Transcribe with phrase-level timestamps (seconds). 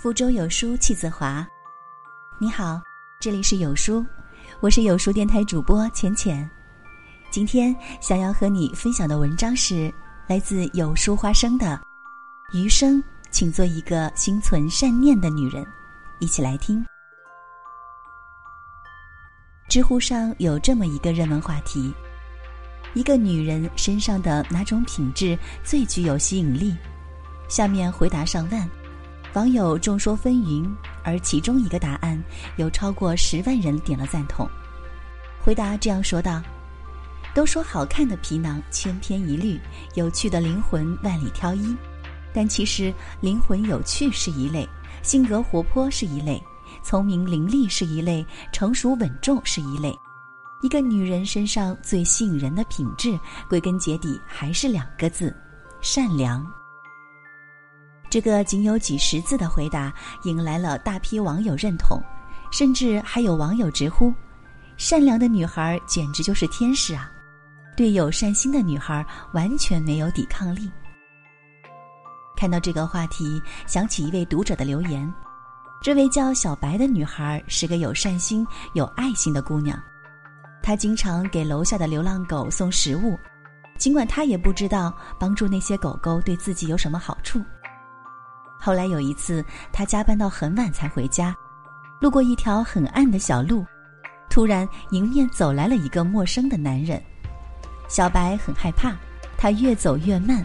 [0.00, 1.46] 福州有书气自华，
[2.38, 2.80] 你好，
[3.20, 4.02] 这里是有书，
[4.60, 6.50] 我是有书电台主播浅浅。
[7.30, 9.92] 今天想要和你分享的文章是
[10.26, 11.78] 来自有书花生的
[12.58, 15.62] 《余生，请做一个心存善念的女人》，
[16.18, 16.82] 一起来听。
[19.68, 21.92] 知乎上有这么一个热门话题：
[22.94, 26.74] 一个女人身上的哪种品质最具有吸引力？
[27.50, 28.66] 下面回答上万。
[29.34, 30.68] 网友众说纷纭，
[31.04, 32.20] 而其中一个答案
[32.56, 34.48] 有超过十万人点了赞同。
[35.40, 36.42] 回答这样说道
[37.32, 39.60] ：“都说好看的皮囊千篇一律，
[39.94, 41.76] 有趣的灵魂万里挑一。
[42.34, 44.68] 但其实灵魂有趣是一类，
[45.00, 46.42] 性格活泼是一类，
[46.82, 49.96] 聪明伶俐是一类，成熟稳重是一类。
[50.60, 53.16] 一个女人身上最吸引人的品质，
[53.48, 55.32] 归根结底还是两个字：
[55.80, 56.44] 善良。”
[58.10, 59.92] 这个仅有几十字的回答
[60.24, 62.02] 引来了大批网友认同，
[62.50, 64.12] 甚至还有网友直呼
[64.76, 67.08] ：“善良的女孩简直就是天使啊！”
[67.76, 70.68] 对有善心的女孩完全没有抵抗力。
[72.36, 75.10] 看到这个话题，想起一位读者的留言：
[75.80, 79.80] 这位叫小白的女孩是个有善心、有爱心的姑娘，
[80.64, 83.16] 她经常给楼下的流浪狗送食物，
[83.78, 87.40] 尽管她也不知道帮助那些狗狗对自己有什么好处。
[88.60, 91.34] 后来有一次，他加班到很晚才回家，
[91.98, 93.64] 路过一条很暗的小路，
[94.28, 97.02] 突然迎面走来了一个陌生的男人。
[97.88, 98.94] 小白很害怕，
[99.38, 100.44] 他越走越慢，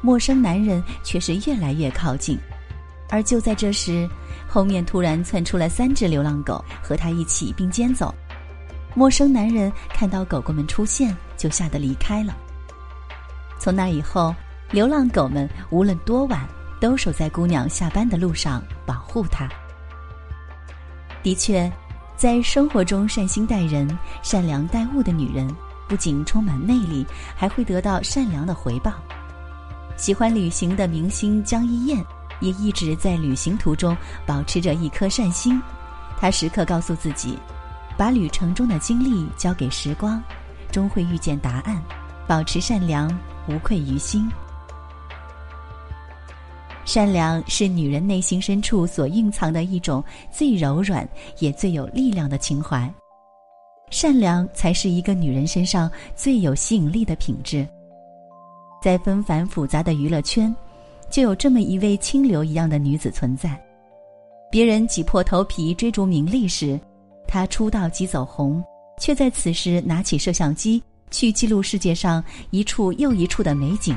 [0.00, 2.38] 陌生男人却是越来越靠近。
[3.10, 4.08] 而就在这时，
[4.48, 8.14] 后面突然窜出来三只流浪狗，和他一起并肩走。
[8.94, 12.34] 陌生男人看到狗狗们出现，就吓得离开了。
[13.58, 14.34] 从那以后，
[14.70, 16.46] 流浪狗们无论多晚。
[16.80, 19.48] 都守在姑娘下班的路上保护她。
[21.22, 21.70] 的确，
[22.16, 23.88] 在生活中善心待人、
[24.22, 25.48] 善良待物的女人，
[25.88, 28.92] 不仅充满魅力，还会得到善良的回报。
[29.96, 32.04] 喜欢旅行的明星江一燕，
[32.40, 35.60] 也一直在旅行途中保持着一颗善心。
[36.18, 37.38] 她时刻告诉自己，
[37.96, 40.22] 把旅程中的经历交给时光，
[40.70, 41.82] 终会遇见答案。
[42.26, 43.08] 保持善良，
[43.48, 44.28] 无愧于心。
[46.86, 51.06] 善良是女人内心深处所蕴藏的一种最柔软
[51.40, 52.88] 也最有力量的情怀，
[53.90, 57.66] 善良才是一个女人身上最有吸引力的品质。
[58.80, 60.54] 在纷繁复杂的娱乐圈，
[61.10, 63.60] 就有这么一位清流一样的女子存在。
[64.48, 66.78] 别人挤破头皮追逐名利时，
[67.26, 68.62] 她出道即走红，
[69.00, 70.80] 却在此时拿起摄像机
[71.10, 73.96] 去记录世界上一处又一处的美景。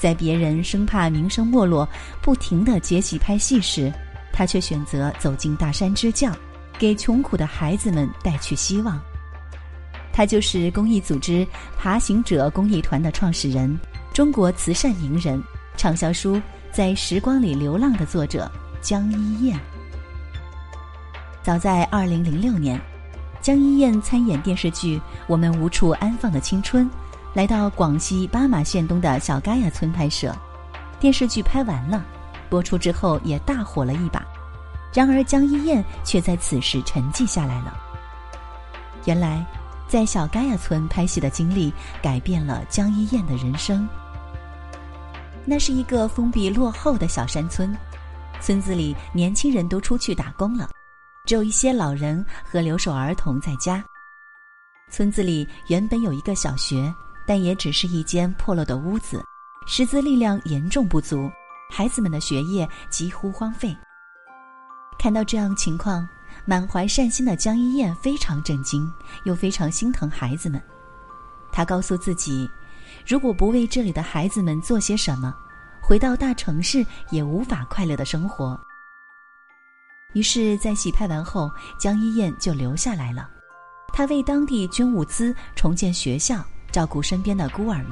[0.00, 1.86] 在别人生怕名声没落，
[2.22, 3.92] 不停的接戏拍戏时，
[4.32, 6.32] 他却选择走进大山支教，
[6.78, 8.98] 给穷苦的孩子们带去希望。
[10.10, 11.46] 他就是公益组织
[11.76, 13.78] “爬行者”公益团的创始人，
[14.14, 15.40] 中国慈善名人，
[15.76, 16.36] 畅销书
[16.72, 18.50] 《在时光里流浪》的作者
[18.80, 19.60] 江一燕。
[21.42, 22.80] 早在二零零六年，
[23.42, 24.96] 江一燕参演电视剧
[25.26, 26.86] 《我们无处安放的青春》。
[27.32, 30.34] 来到广西巴马县东的小嘎亚村拍摄，
[30.98, 32.04] 电视剧拍完了，
[32.48, 34.24] 播出之后也大火了一把。
[34.92, 37.78] 然而江一燕却在此时沉寂下来了。
[39.04, 39.46] 原来，
[39.86, 43.88] 在小嘎亚村拍戏的经历改变了江一燕的人生。
[45.44, 47.72] 那是一个封闭落后的小山村，
[48.40, 50.68] 村子里年轻人都出去打工了，
[51.24, 53.82] 只有一些老人和留守儿童在家。
[54.90, 56.92] 村子里原本有一个小学。
[57.26, 59.22] 但也只是一间破落的屋子，
[59.66, 61.30] 师资力量严重不足，
[61.70, 63.76] 孩子们的学业几乎荒废。
[64.98, 66.06] 看到这样情况，
[66.44, 68.92] 满怀善心的江一燕非常震惊，
[69.24, 70.60] 又非常心疼孩子们。
[71.52, 72.50] 她告诉自己，
[73.06, 75.34] 如果不为这里的孩子们做些什么，
[75.80, 78.58] 回到大城市也无法快乐的生活。
[80.12, 83.30] 于是，在洗拍完后，江一燕就留下来了。
[83.92, 86.44] 她为当地捐物资，重建学校。
[86.70, 87.90] 照顾身边的孤儿们。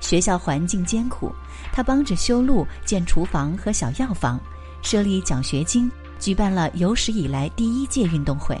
[0.00, 1.34] 学校环境艰苦，
[1.72, 4.38] 他帮着修路、建厨房和小药房，
[4.82, 8.60] 设立奖学金，举办了有史以来第一届运动会。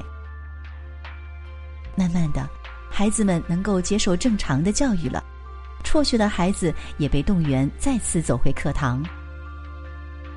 [1.94, 2.48] 慢慢的，
[2.90, 5.22] 孩子们能够接受正常的教育了，
[5.84, 9.02] 辍学的孩子也被动员再次走回课堂。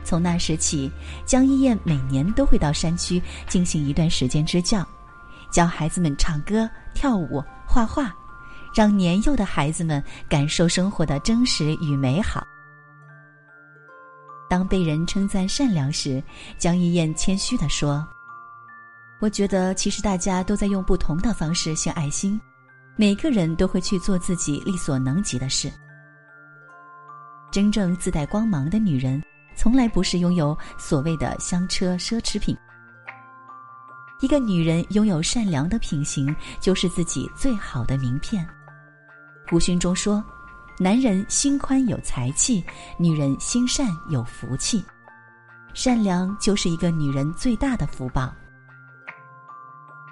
[0.03, 0.91] 从那时起，
[1.25, 4.87] 江一燕每年都会到山区进行一段时间支教，
[5.49, 8.13] 教孩子们唱歌、跳舞、画画。
[8.73, 12.45] 让年幼的孩子们感受生活的真实与美好。
[14.49, 16.23] 当被人称赞善良时，
[16.57, 18.03] 江一燕谦虚地说
[19.21, 22.39] ：“我觉得其实大家都在用不同的方式献爱心，
[22.95, 25.71] 每个人都会去做自己力所能及的事。
[27.51, 29.23] 真正自带光芒的女人，
[29.55, 32.57] 从来不是拥有所谓的香车奢侈品。
[34.19, 38.43] 一个女人拥有善良的品行，就是自己最好的名片。”
[39.49, 40.23] 古训中说。
[40.81, 42.63] 男人心宽有才气，
[42.97, 44.81] 女人心善有福气。
[45.73, 48.33] 善良就是一个女人最大的福报。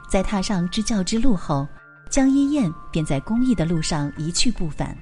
[0.10, 1.66] 在踏上支教之路后，
[2.10, 4.94] 江一燕便在公益的路上一去不返。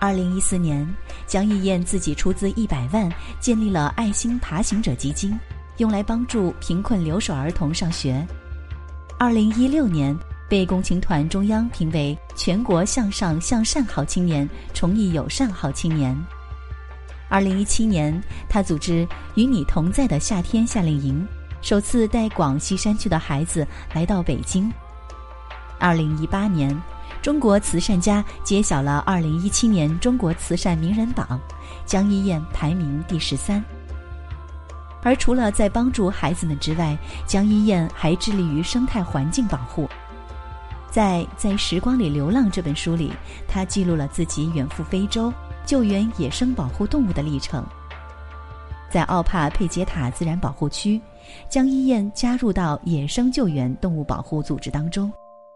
[0.00, 0.84] 二零一四年，
[1.24, 3.08] 江一燕自己出资一百万
[3.38, 5.38] 建立了爱心爬行者基金，
[5.76, 8.26] 用来帮助贫困留守儿童上学。
[9.20, 10.18] 二零一六年。
[10.52, 16.14] 被共青团中央评为全国向上向善好青年、崇义友善好青年。
[17.30, 21.26] 二零一七年，他组织“与你同在的夏天”夏令营，
[21.62, 24.70] 首次带广西山区的孩子来到北京。
[25.78, 26.78] 二零一八年，
[27.22, 31.40] 中国慈善家揭晓了二零一七年中国慈善名人榜，
[31.86, 33.64] 江一燕排名第十三。
[35.02, 36.94] 而除了在帮助孩子们之外，
[37.26, 39.88] 江一燕还致力于生态环境保护。
[40.92, 43.10] 在在时光里流浪这本书里，
[43.48, 45.32] 他记录了自己远赴非洲
[45.64, 47.64] 救援野生保护动物的历程。
[48.90, 51.00] 在奥帕佩杰塔自然保护区，
[51.48, 55.10] 江一燕加入到野生救援动物保护组织当中，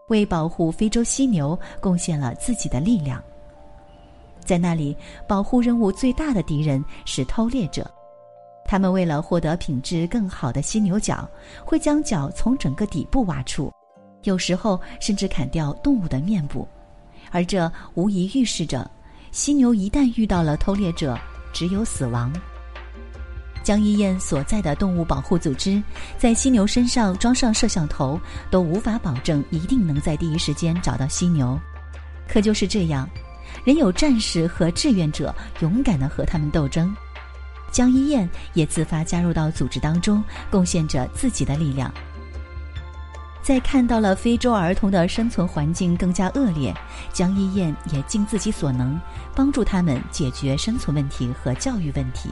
[0.07, 3.23] 为保护非洲犀牛贡献了自己的力量。
[4.43, 4.97] 在那里，
[5.27, 7.87] 保护任务最大的敌人是偷猎者，
[8.65, 11.29] 他们为了获得品质更好的犀牛角，
[11.63, 13.71] 会将角从整个底部挖出。
[14.23, 16.67] 有时候甚至砍掉动物的面部，
[17.31, 18.89] 而这无疑预示着，
[19.31, 21.17] 犀牛一旦遇到了偷猎者，
[21.53, 22.31] 只有死亡。
[23.63, 25.81] 江一燕所在的动物保护组织，
[26.17, 28.19] 在犀牛身上装上摄像头，
[28.49, 31.59] 都无法保证一定能在第一时间找到犀牛。
[32.27, 33.09] 可就是这样，
[33.65, 36.95] 仍有战士和志愿者勇敢地和他们斗争。
[37.69, 41.93] 江一燕也自发加入到组织当中，贡献着自己的力量。
[43.47, 46.75] 在看到了非洲儿童的生存环境更加恶劣，
[47.13, 48.99] 江一燕也尽自己所能
[49.33, 52.29] 帮助他们解决生存问题和教育问题。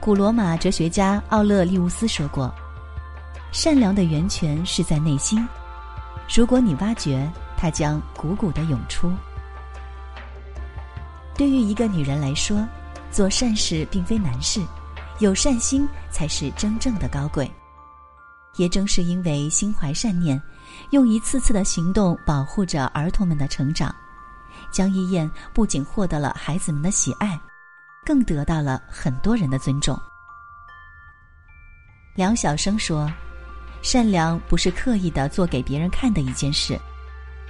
[0.00, 2.50] 古罗马哲学家奥勒利乌斯说过
[3.52, 5.46] ：“善良的源泉是在内心，
[6.34, 9.12] 如果你挖掘，它将汩汩的涌出。”
[11.36, 12.66] 对于一个女人来说，
[13.10, 14.62] 做善事并非难事，
[15.18, 17.46] 有善心才是真正的高贵。
[18.58, 20.40] 也正是因为心怀善念，
[20.90, 23.94] 用一次次的行动保护着儿童们的成长，
[24.72, 27.38] 江一燕不仅获得了孩子们的喜爱，
[28.04, 29.96] 更得到了很多人的尊重。
[32.16, 33.08] 梁晓声说
[33.80, 36.76] ：“善良不是刻意的做给别人看的一件事，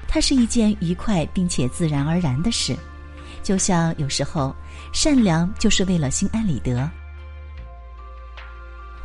[0.07, 2.77] 它是一件愉快并且自然而然的事。
[3.43, 4.55] 就像有时候，
[4.93, 6.87] 善良就是为了心安理得。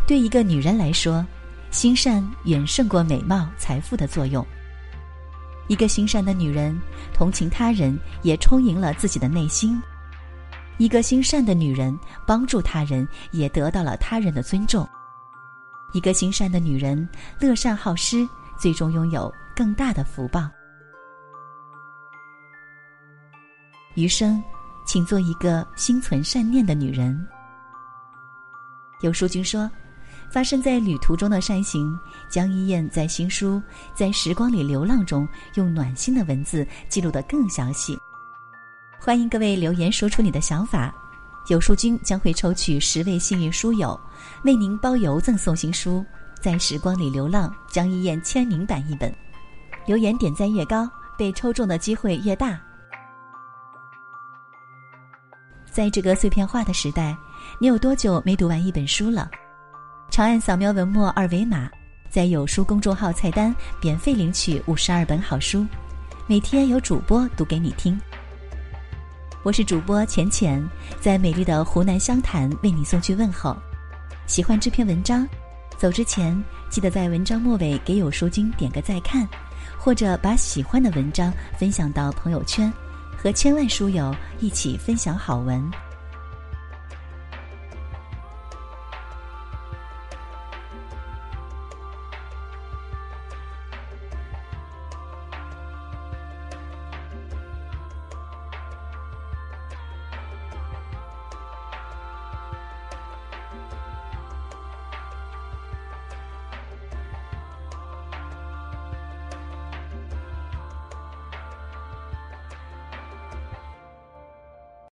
[0.06, 1.26] 对一个女人来说。”
[1.74, 4.46] 心善远胜过美貌、财富的作用。
[5.68, 6.80] 一个心善的女人，
[7.16, 9.82] 同情他人，也充盈了自己的内心；
[10.78, 14.88] 一个心善的女人，帮助他人，也得到了他人的尊重。
[15.94, 20.48] 一个心善的女人，乐善好施，最终拥有更大的福报。
[23.96, 24.42] 余生，
[24.86, 27.28] 请做一个心存善念的女人。
[29.02, 29.68] 有书君说。
[30.34, 31.96] 发生在旅途中的善行，
[32.28, 33.58] 江一燕在新书
[33.94, 37.96] 《在时光里流浪》中，用暖心的文字记录得更详细。
[39.00, 40.92] 欢迎各位留言说出你的想法，
[41.50, 43.98] 有书君将会抽取十位幸运书友，
[44.44, 46.00] 为您包邮赠送新书
[46.42, 49.14] 《在时光里流浪》江一燕签名版一本。
[49.86, 52.60] 留言点赞越高，被抽中的机会越大。
[55.72, 57.16] 在这个碎片化的时代，
[57.60, 59.30] 你有多久没读完一本书了？
[60.14, 61.68] 长按扫描文末二维码，
[62.08, 63.52] 在有书公众号菜单
[63.82, 65.66] 免费领取五十二本好书，
[66.28, 68.00] 每天有主播读给你听。
[69.42, 70.64] 我是主播浅浅，
[71.02, 73.58] 在美丽的湖南湘潭为你送去问候。
[74.28, 75.28] 喜欢这篇文章，
[75.80, 76.40] 走之前
[76.70, 79.28] 记得在文章末尾给有书君点个再看，
[79.80, 82.72] 或者把喜欢的文章分享到朋友圈，
[83.18, 85.60] 和千万书友一起分享好文。